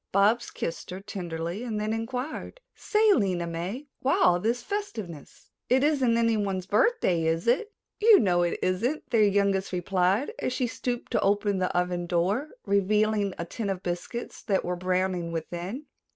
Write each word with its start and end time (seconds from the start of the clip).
Bobs 0.11 0.49
kissed 0.49 0.89
her 0.89 0.99
tenderly 0.99 1.63
and 1.63 1.79
then 1.79 1.93
inquired: 1.93 2.59
"Say, 2.73 3.13
Lena 3.13 3.45
May, 3.45 3.85
why 3.99 4.19
all 4.19 4.39
this 4.39 4.63
festiveness? 4.63 5.51
It 5.69 5.83
isn't 5.83 6.17
anyone's 6.17 6.65
birthday, 6.65 7.25
is 7.25 7.45
it?" 7.47 7.71
"You 7.99 8.17
know 8.19 8.41
it 8.41 8.57
isn't," 8.63 9.07
their 9.11 9.21
youngest 9.21 9.71
replied 9.71 10.33
as 10.39 10.53
she 10.53 10.65
stopped 10.65 11.11
to 11.11 11.21
open 11.21 11.59
the 11.59 11.71
oven 11.77 12.07
door, 12.07 12.49
revealing 12.65 13.35
a 13.37 13.45
tin 13.45 13.69
of 13.69 13.83
biscuits 13.83 14.41
that 14.41 14.65
were 14.65 14.75
browning 14.75 15.31
within. 15.31 15.85